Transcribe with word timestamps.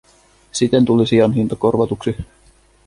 Siten 0.59 0.85
tuli 0.91 1.07
sian 1.11 1.33
hinta 1.37 1.55
korvatuksi. 1.55 2.15